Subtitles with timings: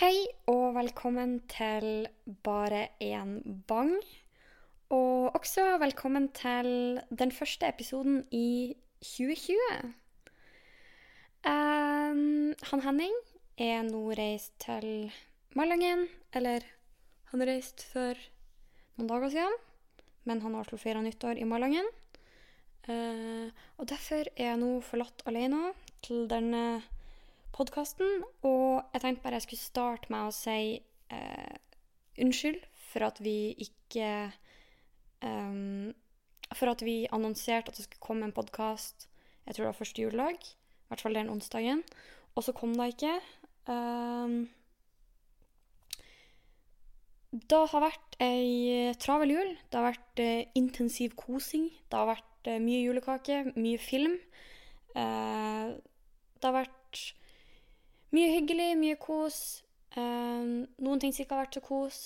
[0.00, 0.16] Hei
[0.48, 2.06] og velkommen til
[2.40, 3.34] Bare én
[3.68, 3.90] bang.
[4.88, 9.58] Og også velkommen til den første episoden i 2020.
[11.44, 13.12] Um, han Henning
[13.58, 15.12] er nå reist til
[15.52, 16.06] Malangen.
[16.32, 16.64] Eller
[17.34, 18.22] han reiste for
[18.96, 19.58] noen dager siden,
[20.24, 21.92] men han har til å feire nyttår i Malangen.
[22.88, 26.80] Uh, og derfor er jeg nå forlatt alene til denne
[27.56, 28.24] podkasten.
[28.46, 30.80] Og jeg tenkte bare jeg skulle starte med å si
[31.12, 31.56] eh,
[32.20, 34.08] unnskyld for at vi ikke
[35.22, 35.92] um,
[36.58, 39.06] For at vi annonserte at det skulle komme en podkast
[39.46, 40.46] jeg tror det var første juledag.
[40.46, 41.84] I hvert fall den onsdagen.
[42.38, 43.16] Og så kom det ikke.
[43.66, 44.48] Um,
[47.30, 49.50] det har vært ei travel jul.
[49.70, 51.68] Det har vært eh, intensiv kosing.
[51.90, 54.16] Det har vært eh, mye julekake, mye film.
[54.94, 56.79] Eh, det har vært
[58.14, 59.62] mye hyggelig, mye kos.
[59.96, 62.02] Um, noen ting som ikke har vært så kos.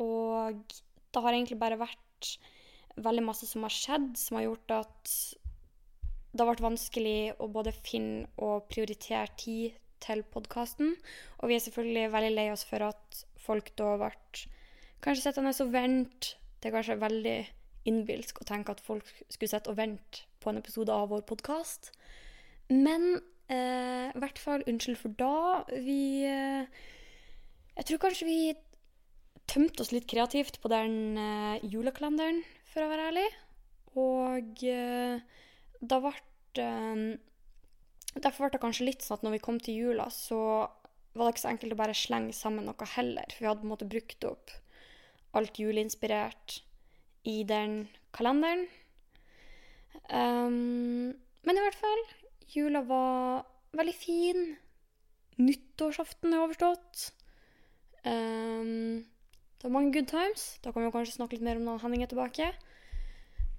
[0.00, 0.62] Og
[1.10, 2.32] det har egentlig bare vært
[3.00, 5.14] veldig masse som har skjedd, som har gjort at
[6.30, 10.94] det har vært vanskelig å både finne og prioritere tid til podkasten.
[11.40, 14.44] Og vi er selvfølgelig veldig lei oss for at folk da vært
[15.04, 16.36] kanskje sittende og vente.
[16.60, 17.38] Det er kanskje veldig
[17.88, 21.90] innbilsk å tenke at folk skulle sitte og vente på en episode av vår podkast.
[22.70, 23.18] Men
[23.50, 25.66] I hvert fall unnskyld for da.
[25.82, 26.66] Vi eh,
[27.76, 28.40] Jeg tror kanskje vi
[29.50, 33.26] tømte oss litt kreativt på den eh, julekalenderen, for å være ærlig.
[33.98, 35.40] Og eh,
[35.80, 36.14] da ble
[36.62, 37.08] eh,
[38.10, 40.40] Derfor ble det kanskje litt sånn at når vi kom til jula, så
[41.14, 43.30] var det ikke så enkelt å bare slenge sammen noe heller.
[43.30, 44.54] For vi hadde på en måte brukt opp
[45.38, 46.56] alt juleinspirert
[47.30, 47.84] i den
[48.16, 48.64] kalenderen.
[50.10, 51.14] Um,
[51.46, 52.02] men i hvert fall
[52.50, 53.46] Jula var
[53.78, 54.44] veldig fin.
[55.38, 57.10] Nyttårsaften er overstått.
[58.02, 59.06] Um,
[59.60, 60.58] det var mange good times.
[60.64, 62.50] Da kan vi kanskje snakke litt mer om når Henning er tilbake.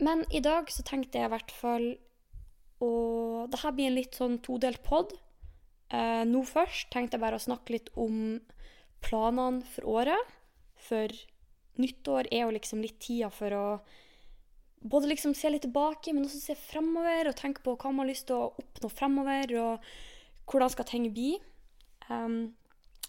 [0.02, 1.92] Men i dag så tenkte jeg i hvert fall
[2.82, 2.92] å
[3.52, 5.14] Det her blir en litt sånn todelt pod.
[5.94, 8.40] Uh, nå først tenkte jeg bare å snakke litt om
[9.06, 10.32] planene for året.
[10.82, 11.14] For
[11.82, 13.66] nyttår er jo liksom litt tida for å
[14.82, 18.12] både liksom se litt tilbake, men også se fremover og tenke på hva man har
[18.14, 21.36] lyst til å oppnå fremover, og hvordan skal ting bli.
[22.10, 22.54] Um,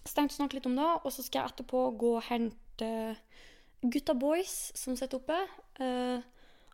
[0.03, 2.27] så tenkte jeg å snakke litt om det, og så skal jeg etterpå gå og
[2.29, 2.93] hente
[3.83, 5.39] gutta boys som sitter oppe.
[5.81, 6.21] Uh,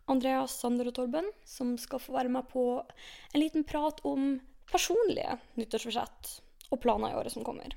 [0.09, 4.39] Andreas, Sander og Torben, som skal få være med på en liten prat om
[4.69, 6.33] personlige nyttårsforsett
[6.69, 7.73] og planer i året som kommer.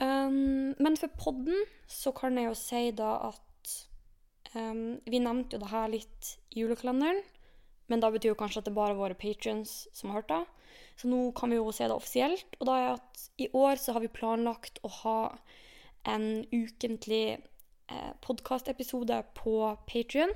[0.00, 3.42] Um, men for podden så kan jeg jo si da at
[4.54, 7.20] Um, vi nevnte jo det her litt i julekalenderen,
[7.90, 10.42] men da betyr jo kanskje at det bare er våre patrions som har hørt det.
[11.00, 12.58] Så nå kan vi jo se det offisielt.
[12.60, 15.18] Og da er at i år så har vi planlagt å ha
[16.10, 19.54] en ukentlig eh, podkastepisode på
[19.90, 20.32] Patrion.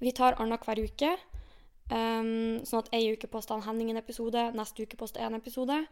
[0.00, 1.14] Vi tar annenhver uke.
[1.92, 5.82] Um, sånn at ei uke poster Henning en episode, neste uke poster én episode.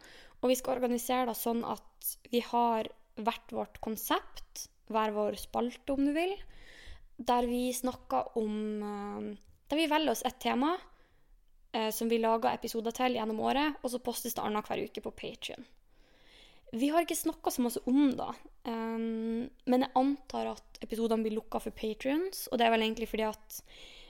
[0.40, 2.88] Og vi skal organisere det sånn at vi har
[3.20, 6.32] hvert vårt konsept, hver vår spalte, om du vil
[7.28, 9.28] der vi snakker om eh,
[9.70, 10.74] Der vi velger oss et tema
[11.72, 15.14] eh, som vi lager episoder til gjennom året, og så postes det annenhver uke på
[15.16, 15.64] Patrion.
[16.72, 18.28] Vi har ikke snakka så masse om det,
[18.64, 22.46] um, men jeg antar at episodene blir lukka for patrions.
[22.48, 23.58] Og det er vel egentlig fordi at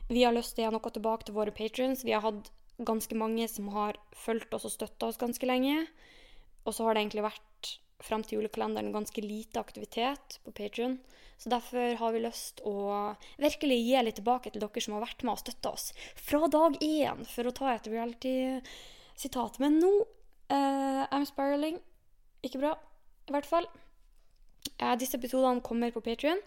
[0.07, 2.05] vi har lyst til å gi noe tilbake til våre patrions.
[2.07, 5.89] Vi har hatt ganske mange som har fulgt oss og støtta oss ganske lenge.
[6.63, 11.01] Og så har det egentlig vært fram til julekalenderen ganske lite aktivitet på Patrion.
[11.43, 12.73] Så derfor har vi lyst å
[13.43, 16.77] virkelig gi litt tilbake til dere som har vært med og støtta oss fra dag
[16.87, 19.59] én, for å ta et reality-sitat.
[19.63, 21.81] Men nå uh, I'm spiraling.
[22.47, 22.77] Ikke bra,
[23.27, 23.67] i hvert fall.
[24.79, 26.39] Uh, disse episodene kommer på Patrion.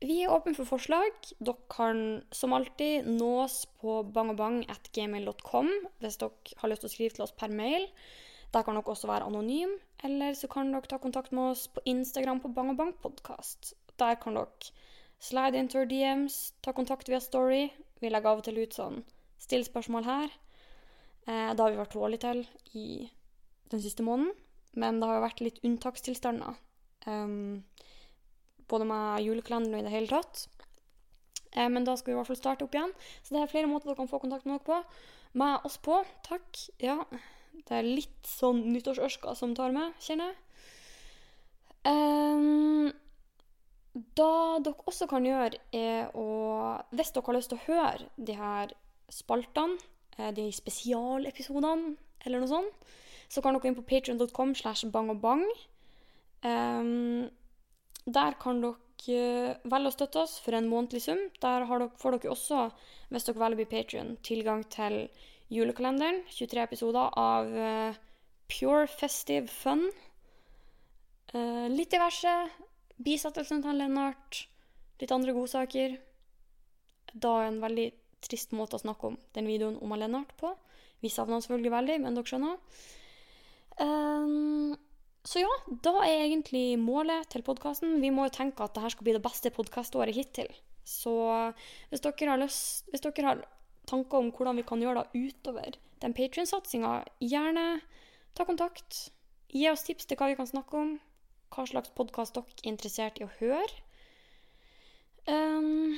[0.00, 1.14] Vi er åpne for forslag.
[1.38, 2.02] Dere kan
[2.34, 7.54] som alltid nås på bangabang.gmail.com hvis dere har lyst til å skrive til oss per
[7.54, 7.86] mail.
[8.50, 11.84] Der kan dere også være anonym, eller så kan dere ta kontakt med oss på
[11.86, 13.76] Instagram på Bang Bang Podcast.
[14.00, 14.72] Der kan dere
[15.20, 17.68] slide into our DMs, ta kontakt via Story.
[18.00, 19.02] Vi legger av og til ut sånn
[19.40, 20.30] still spørsmål her.
[21.28, 22.86] Eh, det har vi vært dårlige til i
[23.70, 24.32] den siste måneden,
[24.74, 26.56] men det har jo vært litt unntakstilstander.
[27.06, 27.62] Um,
[28.68, 30.46] både med julekalenderen og i det hele tatt.
[31.52, 32.92] Eh, men da skal vi i hvert fall starte opp igjen.
[33.22, 34.80] Så det er flere måter dere kan få kontakt med dere på.
[35.40, 36.00] Med oss på.
[36.26, 36.64] Takk.
[36.82, 37.00] Ja,
[37.66, 40.38] det er litt sånn nyttårsørska som tar meg, kjenner jeg.
[41.90, 42.69] Um,
[43.94, 46.26] da dere også kan gjøre, er å
[46.94, 48.74] Hvis dere har lyst til å høre de her
[49.10, 49.78] spaltene,
[50.16, 52.86] eh, de spesialepisodene eller noe sånt,
[53.28, 55.44] så kan dere gå inn på patreon.com slash bang Um.
[56.42, 57.30] Ehm,
[58.06, 58.78] der kan dere
[59.08, 61.18] eh, velge å støtte oss for en månedlig sum.
[61.42, 62.70] Der dere, får dere også,
[63.10, 65.08] hvis dere velger å bli patrion, tilgang til
[65.50, 66.22] julekalenderen.
[66.30, 67.94] 23 episoder av uh,
[68.46, 69.88] pure festive fun.
[71.34, 72.34] Uh, litt diverse.
[73.00, 74.44] Bisettelsen til Lennart.
[75.00, 75.96] Litt andre godsaker.
[77.12, 77.88] Da en veldig
[78.24, 80.52] trist måte å snakke om den videoen om Lennart på.
[81.00, 82.58] Vi savner han selvfølgelig veldig, men dere skjønner.
[83.80, 84.74] Um,
[85.24, 85.52] så ja,
[85.84, 89.22] da er egentlig målet til podkasten Vi må jo tenke at dette skal bli det
[89.24, 90.50] beste podkaståret hittil.
[90.84, 91.14] Så
[91.88, 93.44] hvis dere har lyst Hvis dere har
[93.88, 97.80] tanker om hvordan vi kan gjøre det utover den Patrion-satsinga, gjerne
[98.36, 99.10] ta kontakt.
[99.52, 100.94] Gi oss tips til hva vi kan snakke om.
[101.50, 103.70] Hva slags podkast dere er interessert i å høre.
[105.26, 105.96] Um,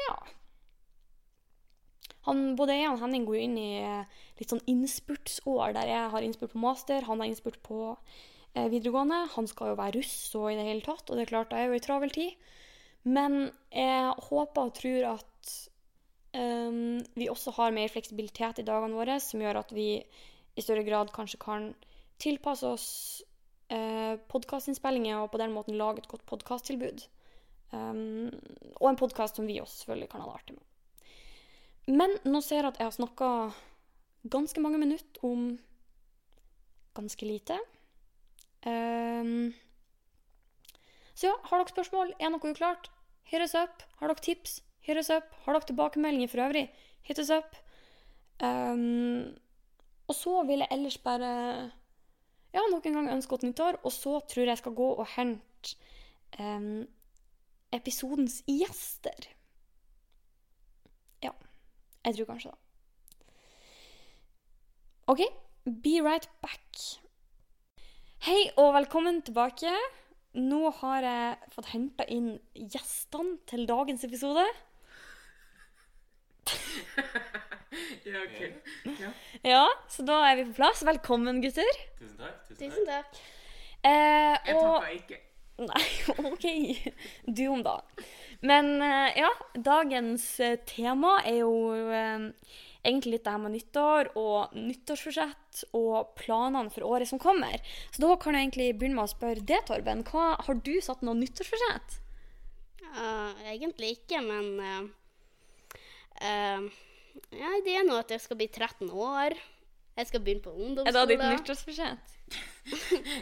[0.00, 0.14] ja.
[2.26, 6.24] Han, både jeg og Henning går inn i eh, litt sånn innspurtsår, der jeg har
[6.24, 9.24] innspurt på master, han har innspurt på eh, videregående.
[9.34, 11.58] Han skal jo være russ og i det hele tatt, og det er klart, det
[11.58, 12.52] er jo i travel tid.
[13.02, 15.54] Men jeg håper og tror at
[16.38, 20.86] um, vi også har mer fleksibilitet i dagene våre, som gjør at vi i større
[20.86, 21.72] grad kanskje kan
[22.22, 22.88] tilpasse oss
[23.72, 27.06] uh, podkastinnspillinger og på den måten lage et godt podkasttilbud.
[27.72, 28.28] Um,
[28.76, 30.66] og en podkast som vi også selvfølgelig kan ha det artig med.
[31.88, 33.28] Men nå ser jeg at jeg har snakka
[34.30, 35.46] ganske mange minutter om
[36.94, 37.56] ganske lite.
[38.66, 39.50] Um,
[41.14, 42.14] så ja, har dere spørsmål?
[42.20, 42.90] Er noe uklart?
[43.28, 43.82] Hit us up.
[43.98, 44.60] Har dere tips?
[44.84, 45.32] Hit us up.
[45.44, 46.66] Har dere tilbakemeldinger for øvrig?
[47.02, 47.56] Hit us up.
[48.42, 49.32] Um,
[50.08, 51.70] og så vil jeg ellers bare
[52.52, 53.78] ja, nok en gang ønske godt nyttår.
[53.82, 55.76] Og så tror jeg skal gå og hente
[56.38, 56.84] um,
[57.72, 59.30] episodens gjester.
[61.24, 61.32] Ja.
[62.04, 62.58] Jeg tror kanskje det.
[65.12, 65.22] OK,
[65.64, 66.84] be right back.
[68.22, 69.72] Hei og velkommen tilbake.
[70.38, 74.44] Nå har jeg fått henta inn gjestene til dagens episode.
[78.12, 78.40] Ja, ok.
[79.00, 79.10] Ja.
[79.42, 80.82] Ja, Så da er vi på plass.
[80.84, 81.78] Velkommen, gutter.
[81.98, 82.50] Tusen takk.
[82.58, 83.20] Tusen takk.
[83.80, 85.20] Eh, Jeg og takker ikke.
[85.62, 85.84] Nei,
[86.32, 86.44] OK.
[87.24, 87.78] Du om da.
[88.44, 91.54] Men eh, ja, dagens eh, tema er jo
[91.88, 92.28] eh,
[92.84, 97.64] egentlig litt det her med nyttår og nyttårsforsett og planene for året som kommer.
[97.94, 100.04] Så da kan jeg egentlig begynne med å spørre det, Torben.
[100.10, 102.00] Hva, har du satt noe nyttårsforsett?
[102.92, 105.78] Uh, egentlig ikke, men uh,
[106.20, 106.66] eh,
[107.32, 109.36] ja, Det er nå at jeg skal bli 13 år.
[109.96, 110.52] Jeg skal begynne på
[110.88, 112.12] Er det ditt nyttårsforsett?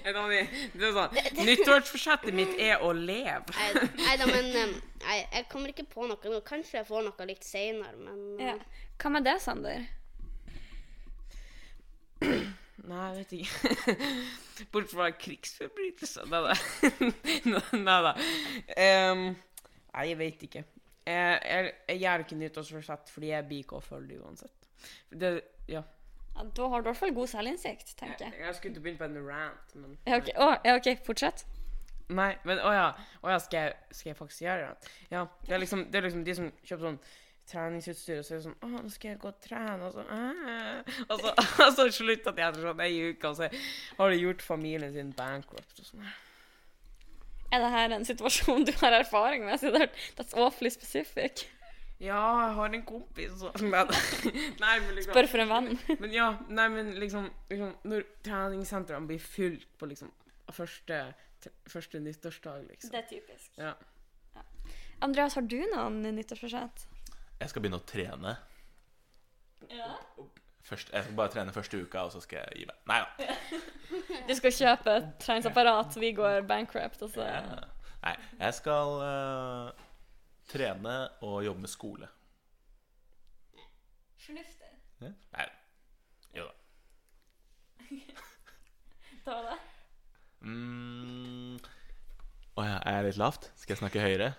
[0.04, 0.48] Jeg det-
[0.78, 1.16] det er sånn,
[1.48, 3.56] Nyttårsforsettet mitt er å leve.
[3.98, 4.52] Nei da, men
[5.02, 6.40] nei, jeg kommer ikke på noe nå.
[6.46, 8.54] Kanskje jeg får noe litt seinere, men Ja.
[9.00, 9.86] Hva med det, Sander?
[12.20, 14.06] Nei, jeg vet ikke.
[14.72, 16.26] Bortsett fra krigsforbrytelser.
[16.30, 16.54] Nei da.
[17.80, 18.12] Nei da.
[19.12, 19.22] Um,
[19.94, 20.62] nei, jeg vet ikke.
[21.10, 24.68] Jeg, jeg, jeg gjør ikke nyttårsforsett fordi jeg blir ikke å følge det uansett.
[25.22, 25.32] Det,
[25.70, 25.82] ja.
[26.36, 28.44] Ja, da har du i hvert fall god selvinnsikt, tenker Jeg, jeg.
[28.46, 30.36] jeg skulle ikke begynt på en rant, men Ja, okay.
[30.38, 31.42] Å, ja, ok, fortsett.
[32.10, 32.86] Nei, men å ja.
[33.22, 34.94] Å ja, skal skal jeg faktisk gjøre det?
[35.12, 35.26] Ja.
[35.46, 37.02] Det er liksom, det er liksom de som kjøper sånn
[37.50, 40.04] treningsutstyr, og så er det sånn Å, nå skal jeg gå og trene, og så
[40.06, 41.04] «Æ».
[41.08, 41.34] Og så,
[41.66, 43.50] og så slutter de etter sånn ei uke, og så
[43.98, 46.10] har de gjort familien sin bankrupt og sånn.
[47.52, 49.58] Er det her en situasjon du har erfaring med?
[49.60, 51.46] Så det- That's awfully specific.
[52.00, 55.66] Ja, jeg har en kompis som Nei, men liksom Spør for en venn.
[56.00, 60.08] Men ja, nei, men liksom, liksom Når treningssentrene blir fylt på liksom
[60.50, 61.02] første,
[61.68, 62.90] første nyttårsdag, liksom.
[62.90, 63.50] Det er typisk.
[63.60, 63.74] Ja.
[65.04, 66.86] Andreas, har du noen nyttårsforsett?
[67.40, 68.32] Jeg skal begynne å trene.
[69.70, 69.92] Ja.
[70.62, 72.80] Først, jeg skal bare trene første uka, og så skal jeg gi meg.
[72.90, 73.36] Nei da.
[74.28, 77.42] Du skal kjøpe et treningsapparat, så vi går bankrupt, og så Ja.
[78.00, 79.80] Nei, jeg skal uh,
[80.48, 80.94] trene
[81.26, 82.08] og jobbe med skole.
[84.20, 84.70] Fornuftig.
[85.02, 85.10] Ja?
[85.36, 85.46] Nei.
[86.38, 86.54] Jo da.
[89.26, 89.58] Ta det.
[90.40, 91.58] Mm.
[92.56, 93.50] Å ja, er jeg litt lavt?
[93.60, 94.32] Skal jeg snakke høyere?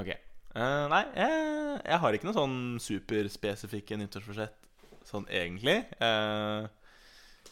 [0.00, 0.14] Ok.
[0.54, 1.44] Uh, nei, jeg,
[1.84, 4.69] jeg har ikke noe sånn superspesifikke nyttårsforsett
[5.08, 5.78] sånn egentlig.
[6.02, 6.66] Eh,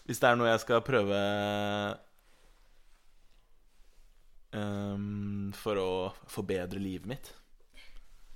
[0.08, 1.18] hvis det er noe jeg skal prøve
[4.56, 5.08] eh,
[5.58, 5.90] for å
[6.30, 7.32] forbedre livet mitt,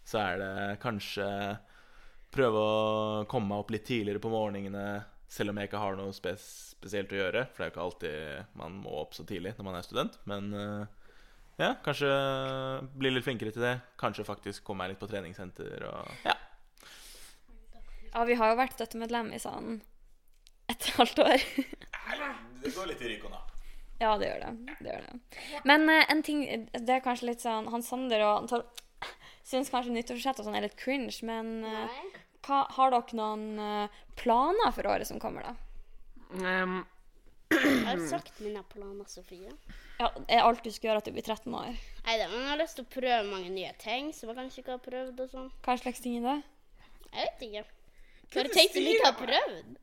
[0.04, 1.28] så er det kanskje
[2.33, 6.12] prøve å komme meg opp litt tidligere på morgenene, selv om jeg ikke har noe
[6.16, 6.45] spes
[6.83, 7.47] spesielt å gjøre.
[7.52, 10.19] For det er jo ikke alltid man må opp så tidlig når man er student.
[10.28, 10.85] Men eh,
[11.61, 12.11] ja, kanskje
[12.99, 13.76] bli litt flinkere til det.
[14.00, 16.37] Kanskje faktisk komme meg litt på treningssenter og ja.
[18.12, 19.81] Ja, vi har jo vært støttemedlem i sånn
[20.73, 21.47] Et halvt år.
[22.62, 23.49] Det går litt i ryk og napp.
[24.02, 24.76] Ja, det gjør det.
[24.81, 25.40] det, gjør det.
[25.69, 26.42] Men eh, en ting
[26.73, 28.64] Det er kanskje litt sånn Han Sander og Tor
[29.49, 32.00] syns kanskje nyttårsforsett og sånn er litt cringe, men eh,
[32.47, 35.54] hva, har dere noen eh, planer for året som kommer, da?
[36.38, 36.83] Um.
[37.52, 39.50] Jeg har sagt mine planer, Sofie.
[39.99, 41.75] Ja, er alt du skal gjøre, at du blir 13 år?
[42.07, 44.62] Nei da, men jeg har lyst til å prøve mange nye ting som jeg kanskje
[44.62, 45.52] ikke har prøvd og sånn.
[45.66, 46.38] Hva slags ting er det?
[47.12, 47.64] Jeg vet ikke.
[48.34, 49.78] Bare du ting som jeg ikke har prøvd.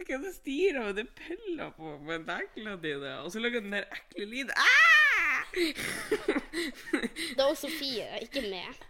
[0.00, 3.88] Hva du stirrer med det peller på med neglene dine, og så lager den der
[3.96, 5.42] ekle lyden ah!
[7.36, 8.86] Det var Sofie, ikke meg.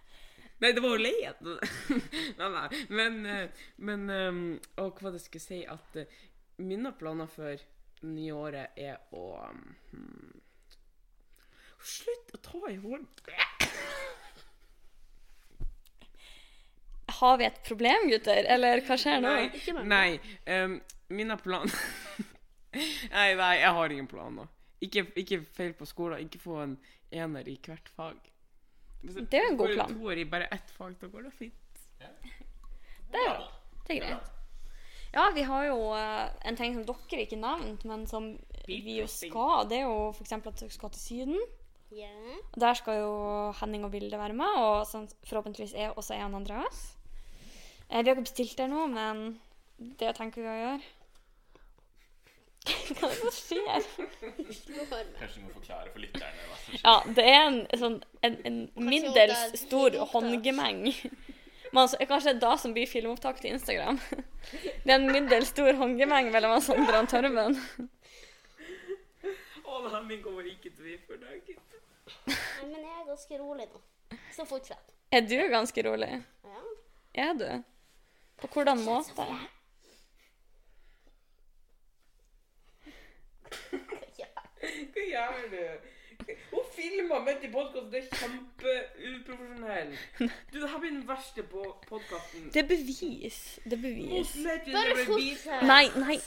[0.60, 1.40] Nei, det var jo leiet.
[2.40, 2.66] nei, nei.
[2.92, 4.40] Men, eh, men um,
[4.82, 6.18] Og hva det skulle si At eh,
[6.60, 10.40] mine planer for det nye året er å hmm,
[11.80, 13.22] Slutt å ta i håret.
[17.20, 18.46] Har vi et problem, gutter?
[18.48, 19.32] Eller hva skjer nå?
[19.34, 20.78] Nei, nei um,
[21.12, 21.74] mine planer
[22.72, 24.50] Nei, nei, jeg har ingen planer.
[24.80, 26.22] Ikke, ikke feil på skolen.
[26.22, 26.76] Ikke få en
[27.10, 28.18] ener i hvert fag.
[29.02, 29.88] Hvis Det er jo en god plan.
[29.88, 31.80] får du toer i bare ett fag, da går det fint.
[33.10, 33.48] Det er jo
[33.88, 34.36] det er greit.
[35.10, 38.30] Ja, vi har jo eh, en ting som dere ikke nevnte, men som
[38.68, 39.66] vi jo skal.
[39.66, 40.36] Det er jo f.eks.
[40.38, 41.40] at dere skal til Syden.
[41.90, 42.38] Yeah.
[42.54, 43.14] Der skal jo
[43.58, 44.86] Henning og Vilde være med, og
[45.26, 46.99] forhåpentligvis er også en andre av Eh,
[47.90, 49.22] vi har ikke bestilt det nå, men
[50.00, 50.88] det tenker vi å gjøre.
[53.00, 53.86] Hva er det som skjer?
[54.20, 56.82] Kanskje du må forklare for lytterne hva som skjer.
[56.84, 60.82] Ja, det er en sånn en, en middels stor håndgemeng.
[61.70, 64.00] Men altså, kanskje det er da som blir filmopptak til Instagram.
[64.84, 67.58] Det er en middels stor håndgemeng mellom oss Sondre og Tørven.
[69.70, 71.60] Å, det her min kommer ikke til å bli for dagen.
[72.26, 73.82] Nei, men jeg er ganske rolig nå.
[74.34, 74.96] Så fortsett.
[75.14, 76.10] Er du ganske rolig?
[76.48, 76.64] Ja.
[77.26, 77.46] Er du?
[78.40, 79.26] På hvordan måte?
[84.92, 85.64] Hva gjør du?
[86.50, 87.92] Hun filmer midt i podkasten.
[87.92, 89.90] Det er kjempeuprofesjonell.
[90.52, 92.50] Du, det her blir den verste på podkasten.
[92.54, 93.40] Det er bevis.
[93.64, 94.36] Det er bevis.
[94.72, 95.66] Bare fortsett.
[95.66, 96.18] Nei, nei.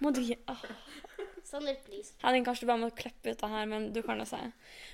[0.00, 0.64] Må du ah.
[1.46, 2.14] Sander, please.
[2.22, 4.40] Henning, kanskje du bare må klippe ut det her, men du kan jo si.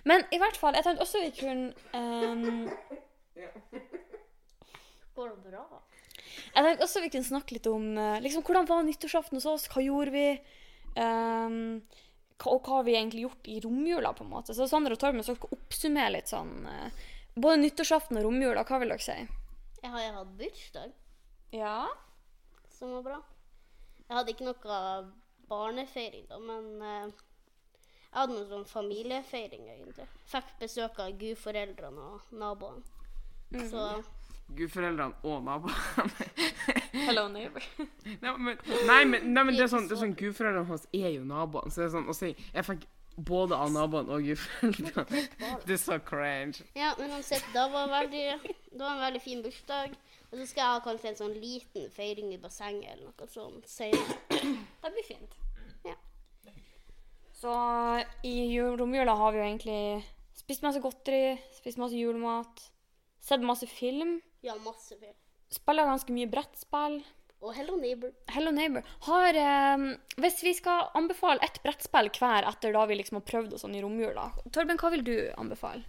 [0.04, 2.68] Men i hvert fall, jeg tenkte også vi kunne um...
[5.16, 5.64] Går det bra?
[6.54, 9.66] Jeg tenkte også vi kunne snakke litt om eh, liksom, hvordan var nyttårsaften hos oss,
[9.72, 10.26] hva gjorde vi?
[10.96, 11.80] Um,
[12.36, 14.54] hva, og hva har vi egentlig gjort i romjula, på en måte.
[14.56, 18.92] Så Sander og Torben skal oppsummere litt sånn uh, Både nyttårsaften og romjula, hva vil
[18.92, 19.18] dere si?
[19.82, 20.90] Jeg har jo hatt bursdag,
[21.56, 21.76] Ja.
[22.78, 23.20] som var bra.
[24.08, 24.80] Jeg hadde ikke noe
[25.48, 27.22] barnefeiring, da, men uh,
[28.12, 30.04] jeg hadde noen sånn familiefeiring, egentlig.
[30.28, 32.84] Fikk besøk av gudforeldrene og naboene.
[33.70, 33.80] Så
[34.56, 36.30] Gudforeldrene og naboene.
[36.92, 37.64] Hello, neighbor.
[38.22, 41.08] Nei, men, nei, men, nei, men det er sånn, det er sånn Gudforeldrene hans er
[41.14, 41.72] jo naboene.
[41.72, 42.84] Så det er sånn å si Jeg fikk
[43.16, 45.22] både av naboene og gudforeldrene.
[45.66, 46.64] Det er så cringe.
[46.78, 48.24] Ja, men uansett, da var veldig,
[48.72, 49.96] det var en veldig fin bursdag.
[50.30, 53.68] Og så skal jeg ha kanskje en sånn liten feiring i bassenget eller noe sånt
[53.68, 54.16] senere.
[54.32, 55.36] Det blir fint.
[55.84, 55.96] Ja.
[57.36, 57.52] Så
[58.24, 58.36] i
[58.80, 59.82] romjula har vi jo egentlig
[60.38, 62.64] spist masse godteri, spist masse julemat,
[63.20, 65.14] sett masse film, Ja, masse film.
[65.52, 67.02] spiller ganske mye brettspill.
[67.42, 68.12] Og Hello Neighbor.
[68.30, 68.82] Hello Neighbor.
[69.06, 73.52] Har, eh, hvis vi skal anbefale ett brettspill hver etter da vi liksom har prøvd
[73.54, 75.82] oss sånn i romjula Torben, hva vil du anbefale?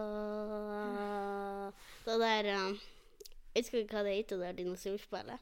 [0.00, 1.70] Uh,
[2.04, 2.74] det der uh,
[3.54, 5.38] Jeg husker ikke hva det heter, det der dinosaurspillet.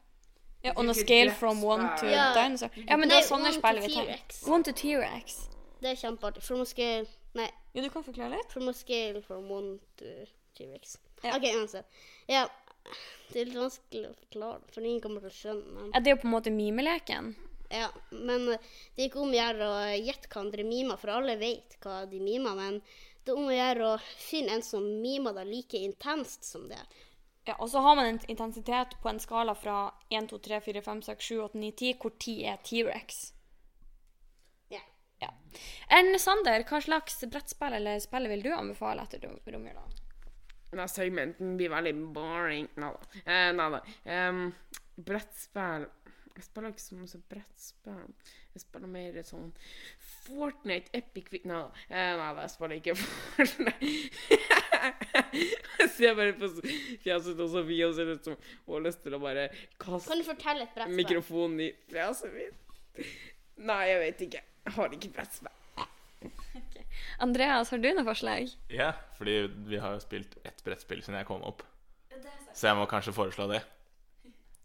[0.63, 2.33] Ja, on a scale from one to Ja.
[2.35, 2.69] dinosaur.
[2.87, 4.15] Ja, men det er sånne spill vi tar.
[4.51, 5.49] One to T-rex.
[5.81, 6.43] Det er kjempeartig.
[6.43, 7.05] From a scale
[7.35, 8.51] Nei, Jo, du kan forklare litt?
[8.51, 10.05] from a scale from one to
[10.57, 10.97] T-Rex.
[11.23, 11.35] Ja.
[11.37, 11.85] OK, uansett.
[12.29, 12.45] Ja,
[13.33, 15.73] det er litt vanskelig å forklare, for ingen kommer til å skjønne.
[15.75, 17.35] Men, Ja, det er jo på en måte mimeleken.
[17.69, 18.57] ja, men uh,
[18.95, 21.99] det er ikke om å gjøre å gjette hva andre mimer, for alle vet hva
[22.09, 22.55] de mimer.
[22.57, 22.79] Men
[23.25, 26.79] det er om å gjøre å finne en som mimer deg like intenst som det.
[27.45, 30.81] Ja, og så har man en intensitet på en skala fra 1, 2, 3, 4,
[30.85, 33.19] 5, 6, 7, 8, 9, 10, hvor 10 er T-rex.
[34.69, 34.81] Ja.
[35.21, 35.29] Ja.
[35.97, 39.81] Enn Sander, hva slags brettspill eller spill vil du anbefale etter rom- romjula?
[40.69, 42.67] Denne segmenten blir veldig boring.
[42.79, 43.21] Nei da.
[43.25, 43.79] Eh, nei.
[44.05, 44.43] Em,
[44.99, 45.87] brettspill
[46.39, 48.13] Jeg spiller ikke så mye brettspill.
[48.53, 49.49] Jeg spiller mer sånn
[50.29, 51.83] Fortnite, Epic Nei da.
[51.89, 54.39] Eh, nei da, jeg spiller ikke Fortnite.
[55.79, 56.49] jeg ser bare på
[57.03, 59.47] fjeset til Sofie og ser ut som hun har lyst til å bare
[59.81, 60.09] kaste
[61.01, 63.07] mikrofonen i fjeset mitt.
[63.59, 64.43] Nei, jeg vet ikke.
[64.69, 65.55] Jeg har ikke brettspill.
[67.23, 68.43] Andreas, har du noe forslag?
[68.71, 69.35] Ja, fordi
[69.69, 71.61] vi har jo spilt ett brettspill siden jeg kom opp.
[72.53, 73.61] Så jeg må kanskje foreslå det.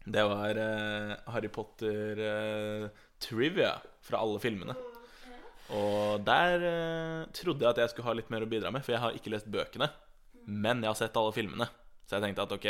[0.05, 3.71] Det var uh, Harry Potter-trivia
[4.05, 4.75] fra alle filmene.
[5.73, 8.91] Og der uh, trodde jeg at jeg skulle ha litt mer å bidra med, for
[8.93, 9.87] jeg har ikke lest bøkene.
[10.45, 11.67] Men jeg har sett alle filmene.
[12.05, 12.67] Så jeg tenkte at ok,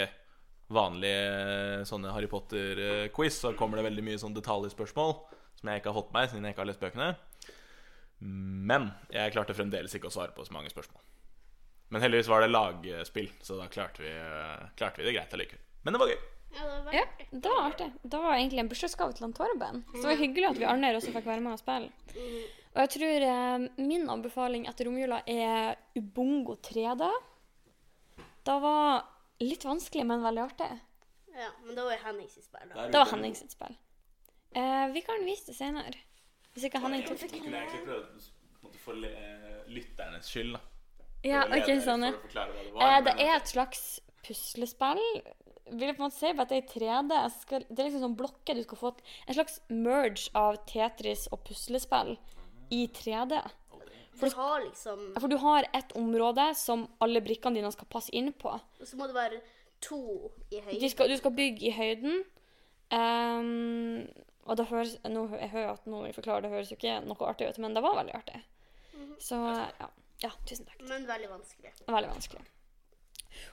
[0.75, 5.11] vanlige sånne Harry Potter-quiz, så kommer det veldig mye sånn detaljspørsmål
[5.55, 7.09] som jeg ikke har fått med meg siden jeg ikke har lest bøkene.
[8.19, 11.01] Men jeg klarte fremdeles ikke å svare på så mange spørsmål.
[11.93, 14.13] Men heldigvis var det lagspill, så da klarte vi,
[14.79, 15.61] klarte vi det greit allikevel.
[15.85, 16.21] Men det var gøy.
[16.55, 17.25] Ja, det var Ja, det.
[17.43, 17.87] det var artig.
[18.03, 19.83] Det var egentlig en bursdagsgave til Torben.
[19.91, 21.91] Så det var hyggelig at vi Arne også fikk være med og spille.
[22.75, 27.11] Og jeg tror eh, min anbefaling etter romjula er Ubongo 3D.
[28.45, 29.03] Det var
[29.43, 30.71] litt vanskelig, men veldig artig.
[31.35, 32.69] Ja, men det var Henning sitt spill.
[32.71, 32.87] da.
[32.87, 33.75] Det var Henning sitt spill.
[34.55, 35.99] Eh, vi kan vise det senere.
[36.55, 37.29] Hvis ikke Henning tok det.
[37.29, 38.99] skulle egentlig prøve for
[39.67, 40.61] lytternes skyld, da.
[41.25, 42.11] Ja, ok, sånn ja.
[42.13, 43.81] Eh, det er et slags
[44.25, 45.01] puslespill.
[45.71, 47.17] Vil jeg på en måte si at det er i 3D.
[47.17, 48.91] Jeg Skal, det er liksom sånn blokker du skal få.
[49.25, 52.13] En slags merge av Tetris og puslespill
[52.73, 53.41] i 3D.
[54.15, 58.31] Du har liksom For du har et område som alle brikkene dine skal passe inn
[58.31, 58.53] på.
[58.53, 59.41] Og så må det være
[59.83, 62.23] to i Du skal, du skal bygge i høyden.
[62.95, 64.05] Ehm,
[64.45, 67.29] og det høres nå, Jeg hører at nå jeg forklarer det høres jo ikke noe
[67.29, 68.41] artig ut, men det var veldig artig.
[69.21, 69.87] Så ja.
[70.23, 70.83] ja tusen takk.
[70.89, 71.73] Men veldig vanskelig.
[71.87, 72.45] Veldig vanskelig.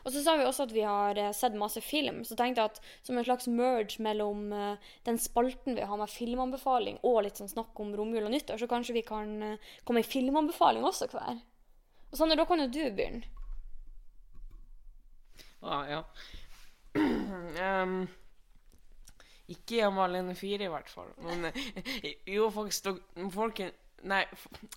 [0.04, 2.72] Og så sa vi også at vi har eh, sett masse film, så tenkte jeg
[2.72, 7.40] at som en slags merge mellom eh, den spalten vi har med filmanbefaling og litt
[7.40, 11.10] sånn snakk om romjul og nyttår, så kanskje vi kan eh, komme i filmanbefaling også
[11.12, 11.40] hver.
[12.12, 13.24] Og Sander, da kan jo du begynne.
[15.62, 16.02] Ah, ja.
[17.62, 18.02] Ehm,
[19.52, 21.12] ikke i alene fire, i hvert fall.
[21.22, 22.88] Men eh, jo, faktisk
[23.32, 24.24] Folken Nei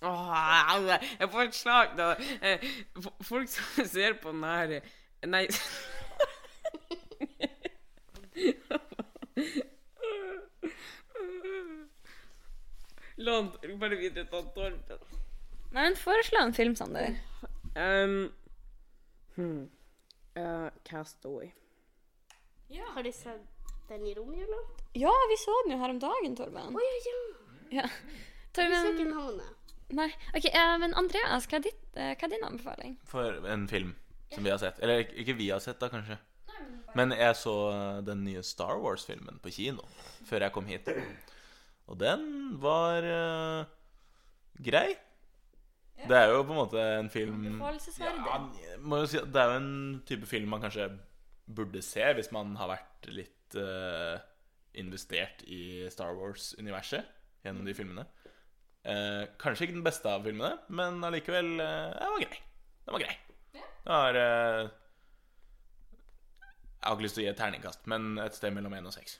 [0.06, 2.12] Åh, Jeg får et slag, da.
[2.42, 2.62] Eh,
[3.26, 4.80] Folk som ser på den her
[5.26, 5.46] Nei
[13.16, 13.48] La han
[13.80, 14.74] bare videre til Torben.
[15.72, 17.14] Nei, men foreslå en film, Sander.
[17.72, 18.32] Um,
[19.36, 19.70] hmm.
[20.36, 21.48] Eh, Castaway.
[22.92, 23.55] Har de sett
[23.88, 24.60] den i romjula?
[24.98, 26.74] Ja, vi så den jo her om dagen, Torben.
[26.76, 27.20] Å ja, ja.
[27.80, 27.86] Ja.
[28.56, 29.52] Jeg husker Torben ikke navnet.
[29.96, 30.08] Nei.
[30.34, 32.96] OK, eh, men Andreas, hva er, ditt, eh, hva er din anbefaling?
[33.06, 33.94] For en film
[34.34, 34.80] som vi har sett.
[34.82, 36.18] Eller ikke- ikke vi har sett, da, kanskje.
[36.96, 39.84] Men jeg så eh, den nye Star Wars-filmen på kino
[40.24, 40.88] før jeg kom hit.
[41.88, 43.64] Og den var eh,
[44.62, 44.96] grei.
[46.06, 47.44] Det er jo på en måte en film.
[47.44, 48.38] Ja,
[48.80, 50.90] må jo si at Det er jo en type film man kanskje
[51.46, 54.16] burde se hvis man har vært litt eh,
[54.74, 57.04] investert i Star Wars-universet
[57.44, 58.04] gjennom de filmene.
[58.86, 62.38] Uh, kanskje ikke den beste av filmene, men allikevel uh, Den var grei.
[62.86, 63.16] Den var grei.
[63.56, 64.70] Det var Jeg
[66.84, 69.18] har ikke lyst til å gi et terningkast, men et sted mellom én og seks.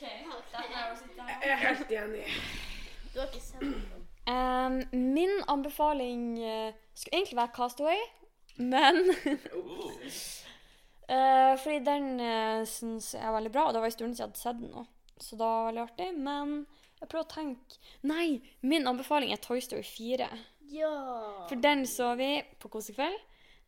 [0.00, 2.26] Jeg er helt enig.
[3.10, 4.00] Du har ikke sett den?
[4.30, 7.96] Um, min anbefaling uh, skulle egentlig være Castaway,
[8.56, 8.94] men
[11.10, 14.20] Eh, Fordi den uh, syns jeg er veldig bra, og det var en stund siden
[14.20, 14.84] jeg hadde sett den nå.
[15.20, 16.08] Så da var veldig artig.
[16.16, 16.54] Men
[17.00, 18.26] jeg prøver å tenke Nei,
[18.62, 20.30] min anbefaling er Toy Story 4.
[20.70, 20.94] Ja.
[21.50, 23.18] For den så vi på kosekveld.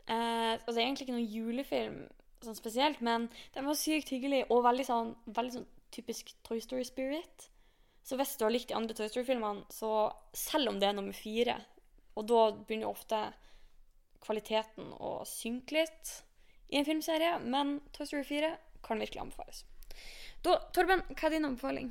[0.06, 2.00] Uh, og det er egentlig ikke noen julefilm
[2.42, 6.86] sånn spesielt, men den var sykt hyggelig og veldig sånn, veldig sånn typisk Toy Story
[6.86, 7.48] spirit.
[8.02, 11.14] Så hvis du har likt de andre Toy Story-filmene, så selv om det er nummer
[11.14, 11.54] fire,
[12.18, 13.20] og da begynner ofte
[14.22, 16.10] kvaliteten å synke litt
[16.72, 18.48] i en filmserie, men Toy Story 4
[18.86, 19.62] kan virkelig anbefales.
[20.42, 21.90] Da, Torben, hva er din anbefaling?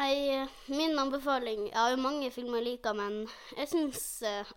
[0.00, 3.18] Ei, min anbefaling Jeg har jo mange filmer jeg liker, men
[3.58, 4.04] jeg syns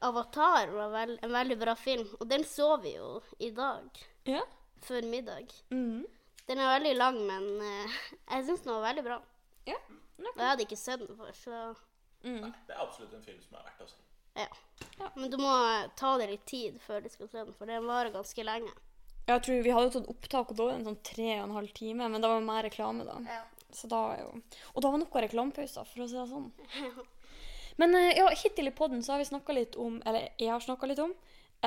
[0.08, 2.08] Avatar var vel, en veldig bra film.
[2.22, 3.90] Og den så vi jo i dag,
[4.32, 4.42] Ja?
[4.86, 5.52] før middag.
[5.74, 6.06] Mhm.
[6.48, 7.94] Den er veldig lang, men uh,
[8.32, 9.20] jeg syns den var veldig bra.
[9.66, 9.80] Ja.
[10.22, 11.76] Og jeg hadde ikke sett den før, så
[12.26, 12.42] Mm.
[12.66, 14.00] Det er absolutt en film som er verdt å se.
[14.36, 15.10] ja.
[15.16, 15.52] Men du må
[15.96, 18.72] ta deg litt tid før du skal se den, for den varer ganske lenge.
[19.26, 21.58] Jeg tror Vi hadde tatt opptak, og da var det en sånn tre og en
[21.58, 23.18] halv time, men det var mer reklame da.
[23.26, 23.42] Ja.
[23.76, 24.32] Så da jo...
[24.74, 26.52] Og da var noe reklamepauser, for å si det sånn.
[27.82, 30.64] Men eh, ja, hittil i podden så har vi snakka litt om, eller jeg har
[30.64, 31.12] snakka litt om,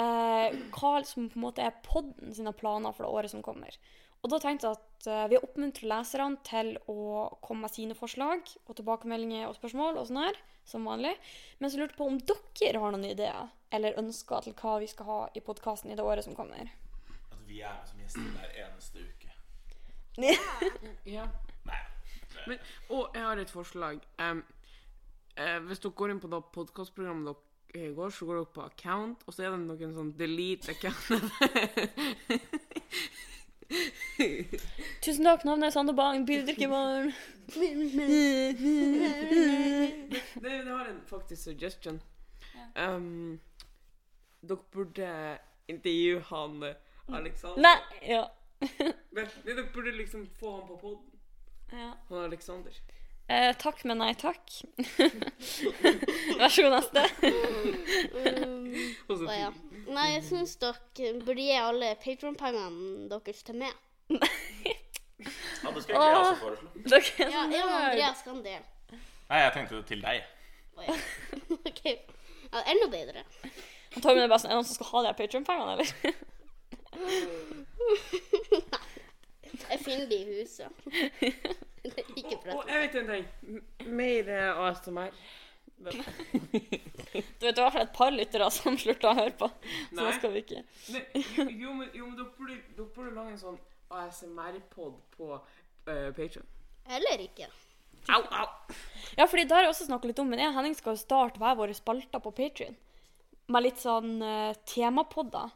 [0.00, 3.76] eh, hva som på en måte er podden sine planer for det året som kommer.
[4.24, 8.48] Og da tenkte jeg at eh, vi oppmuntrer leserne til å komme med sine forslag
[8.64, 11.14] og tilbakemeldinger og spørsmål og sånn her, som vanlig.
[11.60, 14.88] Men så lurte jeg på om dere har noen ideer eller ønsker til hva vi
[14.90, 16.72] skal ha i podkasten i det året som kommer.
[17.48, 19.30] Vi er med som gjester hver eneste uke.
[21.06, 21.24] Ja.
[21.68, 21.82] Nei.
[22.46, 22.58] Men,
[22.92, 24.00] og jeg har et forslag.
[24.20, 24.42] Um,
[25.40, 27.24] uh, hvis dere går inn på det podkastprogrammet
[27.72, 31.08] dere går, så går dere på account, og så er det noen sånn delete account.
[35.04, 37.12] Tusen takk, navnet er Sander Bang, bildrikkebarn.
[37.48, 37.74] Det,
[40.42, 42.00] det har en faktisk suggestion.
[42.76, 43.40] Um,
[44.44, 45.08] dere burde
[45.68, 46.76] intervjue han eh,
[47.14, 47.62] Alexander.
[47.62, 48.24] Nei, ja.
[49.14, 51.18] Men, dere burde liksom få han på poden.
[51.72, 51.92] ja.
[52.08, 52.72] Han Alexander.
[53.28, 54.40] Eh, takk, men nei takk.
[56.38, 57.02] Vær så god, neste.
[58.16, 58.70] Um,
[59.08, 59.50] Og så ja.
[59.92, 63.74] Nei, jeg syns dere burde gi alle Patron-pengene deres til meg.
[65.18, 66.68] Ja, det skal egentlig jeg også foreslå.
[66.86, 67.72] Dere er Ja, jeg og.
[67.76, 68.52] Andreas kan det.
[69.28, 70.20] Nei, jeg tenkte til deg.
[70.78, 70.94] Å ja.
[71.58, 71.80] OK.
[71.88, 73.24] Ja, enda bedre.
[73.98, 76.14] Torben er bare sånn, er det noen som skal ha de her Patreon-pengene, eller?
[79.68, 80.68] Jeg finner de i huset.
[81.82, 83.26] Det er ikke Og jeg vet en ting.
[83.86, 85.12] Mer eh, ASMR.
[85.78, 89.48] Du vet, det var i hvert fall et par lyttere som slutta å høre på.
[89.92, 90.04] Så Nei.
[90.08, 90.64] da skal vi ikke.
[90.90, 93.60] Men, jo, jo, men, jo, men dere burde, dere burde lage en sånn
[93.94, 96.48] ASMR-pod på uh, Patreon.
[96.98, 97.48] Eller ikke.
[98.08, 98.74] Au, au!
[99.16, 101.02] Ja, fordi det har jeg også snakket litt om, men jeg og Henning skal jo
[101.02, 102.76] starte hver våre spalter på Patreon.
[103.54, 105.54] Med litt sånn uh, temapodder.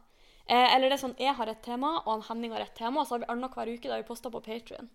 [0.49, 3.01] Eh, eller det er sånn, jeg har et tema, og han Henning har et tema,
[3.01, 4.89] og så har vi annenhver uke da vi poster på Patreon.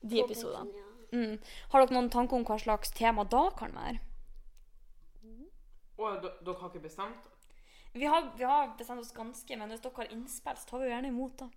[0.00, 0.72] De episodene.
[0.72, 0.92] Ja.
[1.12, 1.38] Mm.
[1.72, 4.00] Har dere noen tanker om hva slags tema da kan være?
[5.96, 7.28] Å, dere har ikke bestemt?
[7.96, 10.88] Vi har, vi har bestemt oss ganske, men hvis dere har innspill, så tar vi
[10.88, 11.48] jo gjerne imot, da.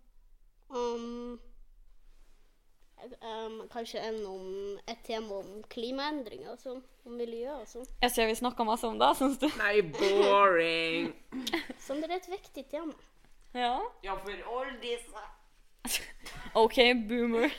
[0.69, 1.39] Um,
[3.19, 4.45] um, kanskje en om
[4.87, 6.81] et tema om klimaendringer og sånn.
[7.07, 7.87] Om miljø og sånn.
[8.03, 9.47] Jeg ser vi snakker masse om det, syns du?
[9.59, 11.11] Nei, boring!
[11.85, 12.93] Sånn det er et viktig tema.
[13.53, 13.79] Ja.
[14.03, 15.25] Ja, for alle disse
[16.55, 16.75] OK,
[17.09, 17.49] boomer.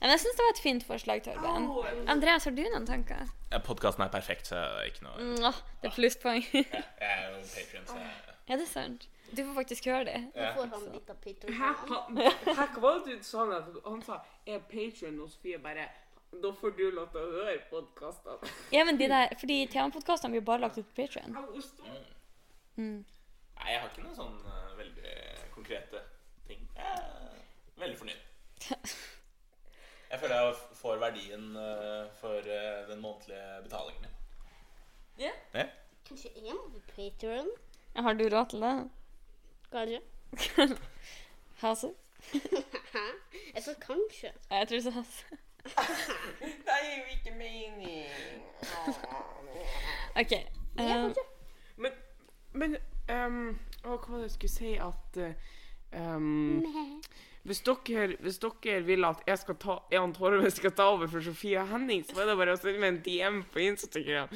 [0.00, 1.68] Men jeg syns det var et fint forslag, Torben.
[2.10, 3.28] Andreas, har du noen tanker?
[3.52, 6.44] Ja, Podkasten er perfekt, så det er ikke noe Mm, åh, det er plusspoeng.
[6.52, 6.66] Jeg
[7.00, 8.10] er jo Patreon, så jeg...
[8.50, 9.06] ja, det er sant.
[9.34, 10.18] Du får faktisk høre det.
[10.36, 11.16] Da får han litt av?
[11.24, 11.54] Patreon.
[11.60, 12.18] Han-
[12.58, 13.46] Hæ, Hva var det du sa?
[13.86, 15.86] Han sa er Patreon og Sofie bare
[16.42, 18.52] Da får du lov til å høre podkastene.
[18.74, 21.06] Ja, men de der, fordi temapodkastene blir bare lagt ut på
[22.76, 23.04] Patreon.
[23.54, 25.12] Nei, jeg har ikke noen sånn uh, veldig
[25.54, 26.00] konkrete
[26.46, 26.64] ting.
[26.76, 27.36] Jeg er
[27.80, 28.24] veldig fornøyd.
[30.14, 34.12] Jeg føler jeg får verdien uh, for uh, den månedlige betalingen min.
[35.18, 35.30] Ja.
[35.54, 35.64] Ja.
[36.06, 37.48] Kanskje jeg må på Patreon?
[37.96, 38.74] Har du råd til det?
[39.72, 40.00] Kanskje?
[41.64, 41.90] Hase?
[42.94, 43.04] Hæ?
[43.54, 44.30] Jeg sa kanskje.
[44.50, 45.24] Jeg tror du så hase.
[45.64, 48.06] Det er jo ikke mening.
[50.16, 50.32] OK.
[50.32, 50.38] Ja,
[50.78, 51.24] eh, kanskje.
[52.54, 52.76] Men,
[53.10, 53.38] um,
[53.84, 55.20] å, Hva var det jeg skulle si at
[55.94, 56.62] um,
[57.44, 61.24] hvis, dere, hvis dere vil at jeg skal ta Jan Torve skal ta over for
[61.24, 64.32] Sofie Henning, så er det bare å sende meg en DM på Instagram.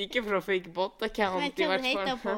[0.00, 2.06] Ikke for å fake bot-account, i hva fall.
[2.08, 2.36] han på?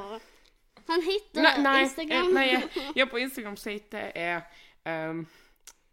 [0.88, 2.26] Han heter Nei, nei, Instagram.
[2.26, 4.42] eh, nei jeg, ja, på Instagram så heter jeg
[4.84, 5.22] um,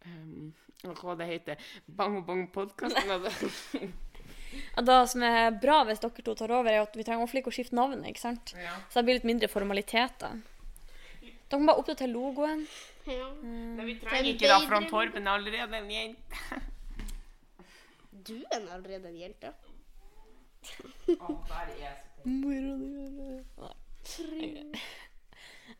[0.04, 0.50] um,
[0.98, 3.92] Hva det heter Bang og Bang-podkasten.
[4.88, 7.54] det som er bra hvis dere to tar over, er at vi trenger ikke å
[7.54, 8.04] skifte navn.
[8.08, 8.54] ikke sant?
[8.58, 8.74] ja.
[8.88, 10.40] Så det blir litt mindre formaliteter.
[11.22, 12.66] Dere må bare oppdatere logoen.
[13.08, 13.28] Ja.
[13.42, 16.60] Nei, vi trenger ikke da, for Torben er allerede en jente.
[18.22, 19.52] Du er allerede en jente.
[21.08, 22.02] Der er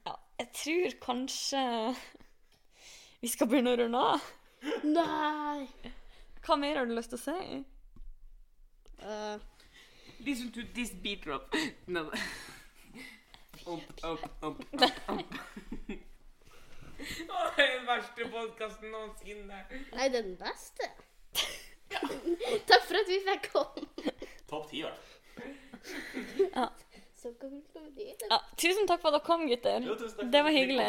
[0.06, 1.62] Ja, jeg tror kanskje
[3.22, 4.30] vi skal begynne å runde av.
[4.82, 5.68] Nei!
[6.42, 7.60] Hva mer har du lyst til å si?
[9.02, 9.38] Uh,
[10.24, 11.54] Listen to this beat drop.
[11.86, 12.10] No.
[13.66, 15.34] Opp, opp, opp, opp, opp.
[17.02, 19.58] Å, det er den verste podkasten noensinne.
[19.94, 20.88] nei, den beste.
[22.70, 24.14] Takk for at vi fikk komme.
[24.50, 26.70] Topp ti, i hvert fall.
[27.22, 28.26] Så konkluderer.
[28.30, 29.82] Ja, tusen takk for at dere kom, gutter.
[29.86, 30.86] Jo, tusen takk for Det at var hyggelig.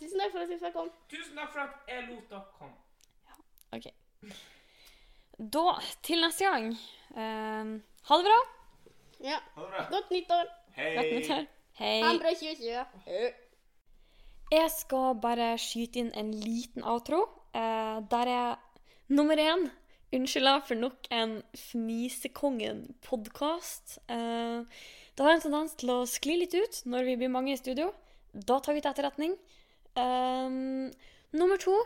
[0.00, 0.92] Tusen takk for at vi fikk komme.
[1.12, 2.76] Tusen takk for at jeg lot dere komme.
[3.76, 3.90] Ok.
[5.38, 6.76] Da, til neste gang
[7.14, 7.64] eh,
[8.08, 8.38] Ha det bra.
[9.22, 9.38] Ja.
[9.54, 9.84] Ha det bra.
[9.92, 10.48] Godt nyttår.
[10.74, 10.96] Hei.
[10.96, 11.44] Godt nyttår.
[11.78, 12.02] Hei.
[12.02, 12.90] Ha en bra 2020.
[14.50, 18.58] Jeg skal bare skyte inn en liten outro, eh, der jeg
[19.14, 19.70] nummer én
[20.16, 23.98] unnskylder for nok en Fnisekongen-podkast.
[24.10, 24.62] Eh,
[25.14, 27.92] det har en tendens til å skli litt ut når vi blir mange i studio.
[28.32, 29.38] Da tar vi til etterretning.
[29.94, 30.48] Eh,
[31.30, 31.84] nummer to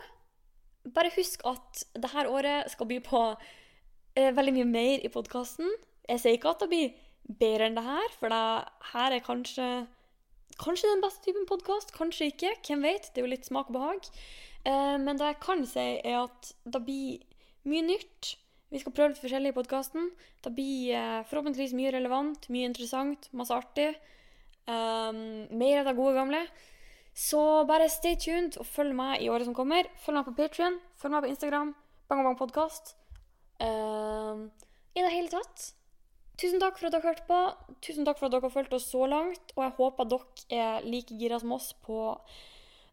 [0.83, 3.23] bare husk at dette året skal by på
[4.17, 5.69] eh, veldig mye mer i podkasten.
[6.09, 6.95] Jeg sier ikke at det blir
[7.39, 8.45] bedre enn det her, for det
[8.93, 9.73] her er kanskje
[10.53, 12.51] Kanskje den beste typen podkast, kanskje ikke.
[12.61, 13.07] Hvem vet?
[13.09, 14.09] Det er jo litt smak og behag.
[14.69, 17.23] Eh, men det jeg kan si, er at det blir
[17.65, 18.35] mye nytt.
[18.69, 20.11] Vi skal prøve litt forskjellig i podkasten.
[20.45, 23.95] Det blir eh, forhåpentligvis mye relevant, mye interessant, masse artig.
[24.63, 26.43] Um, mer av det gode gamle.
[27.13, 29.85] Så bare stay tuned og følg meg i året som kommer.
[30.01, 31.73] Følg meg på Patrion, følg meg på Instagram.
[32.09, 32.95] Bang Bang Podkast.
[33.61, 35.71] I det hele tatt.
[36.41, 37.39] Tusen takk for at dere hørte på.
[37.85, 39.53] Tusen takk for at dere har fulgt oss så langt.
[39.55, 41.99] Og jeg håper dere er like gira som oss på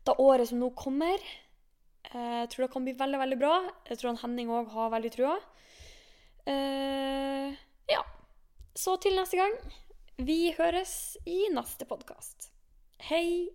[0.05, 1.17] det året som nå kommer.
[2.13, 3.55] Eh, Jeg tror det kan bli veldig, veldig bra.
[3.89, 5.39] Jeg tror Henning òg har veldig trua.
[6.49, 7.53] Uh,
[7.89, 8.01] ja.
[8.77, 9.57] Så til neste gang.
[10.21, 12.51] Vi høres i neste podkast.
[13.09, 13.49] Hei.